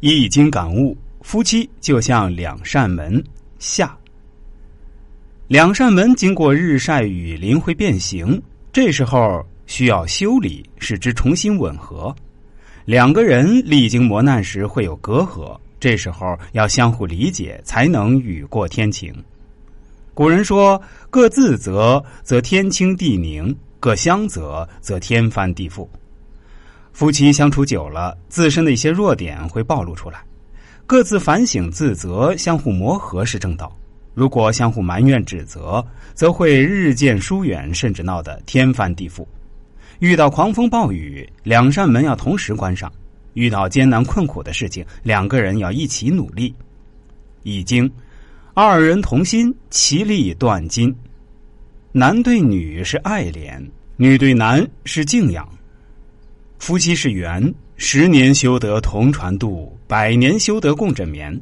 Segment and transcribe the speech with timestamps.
[0.00, 3.22] 易经感悟：夫妻就像两扇门。
[3.58, 3.96] 下，
[5.48, 12.14] 两扇门经过日晒雨淋会变形，这时候需要修理，使之重新吻合。
[12.84, 19.14] 两个人历经磨难时会有隔阂，这时候要相互理解，才能雨过天晴。
[20.12, 25.88] 古人说：“各自责，则天清地宁；各相责，则天翻地覆。”
[26.94, 30.22] 夫妻相处久了，自身的一些弱点会暴露出来，
[30.86, 33.76] 各自反省自责，相互磨合是正道。
[34.14, 39.26] 如果相互埋怨指责，则会日渐疏远，甚至闹得天翻地覆。
[39.98, 42.88] 遇到狂风暴雨，两扇门要同时关上；
[43.32, 46.54] 遇到艰难困苦的事情，两个人要一起努力。
[47.42, 47.90] 易经，
[48.54, 50.94] 二人同心，其利断金。
[51.90, 53.60] 男对女是爱怜，
[53.96, 55.44] 女对男是敬仰。
[56.64, 61.38] 夫妻是缘，十年修得同船渡，百年修得共枕眠。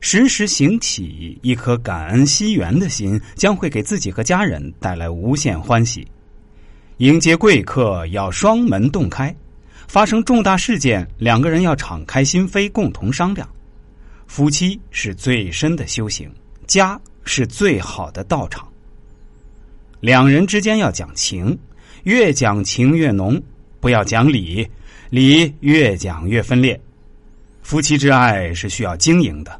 [0.00, 6.04] 时时行起一颗感恩惜缘的心，将会给自己和家人带来无限欢喜。
[6.96, 9.32] 迎接贵客要双门洞开，
[9.86, 13.48] 发生重大事件，两个人要敞开心扉，共同商量。
[14.26, 16.28] 夫妻是最深的修行，
[16.66, 18.68] 家是最好的道场。
[20.00, 21.56] 两人之间要讲情，
[22.02, 23.40] 越讲情越浓。
[23.80, 24.68] 不要讲理，
[25.08, 26.78] 理越讲越分裂。
[27.62, 29.58] 夫妻之爱是需要经营的，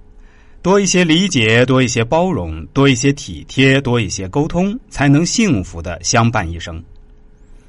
[0.62, 6.82] 多一些理解，多一些包容，多一些体贴，多一些沟通，才能幸福的相伴一生。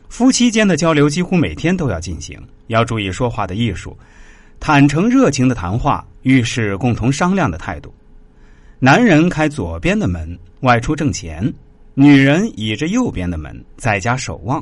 [0.09, 3.97] 夫妻间的交流几乎每天都要进行，要注意说话的艺术，
[4.59, 7.93] 坦诚热情的谈话，遇事共同商量的态度。
[8.77, 11.53] 男人开左边的门外出挣钱，
[11.93, 14.61] 女人倚着右边的门在家守望。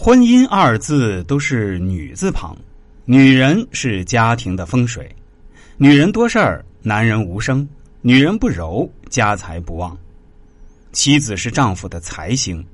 [0.00, 2.56] 婚姻二字都是女字旁，
[3.04, 5.12] 女人是家庭的风水，
[5.76, 7.66] 女人多事儿，男人无声；
[8.00, 9.98] 女人不柔，家财不旺。
[10.92, 12.64] 妻子是丈夫的财星，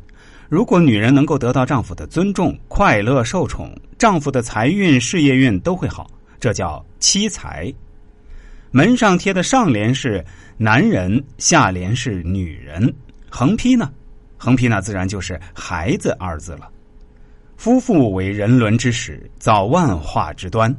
[0.51, 7.73] 如果女人能够得到丈夫的尊重、快乐受宠，丈夫的财运、事业运都会好，这叫妻财。
[8.71, 10.23] 门上贴的上联是
[10.59, 12.95] 男人，下联是女人，
[13.31, 13.91] 横批呢？
[14.37, 16.71] 横批那自然就是孩子二字了。
[17.57, 20.75] 夫妇为人伦之始，造万化之端。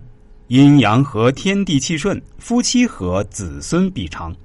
[0.47, 4.35] 阴阳和，天地气顺；夫妻和，子孙必昌。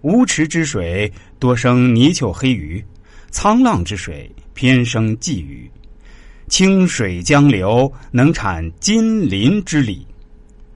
[0.00, 2.82] 无池之水多生泥鳅黑鱼，
[3.30, 5.70] 沧浪之水偏生鲫鱼。
[6.48, 10.06] 清水江流能产金鳞之鲤。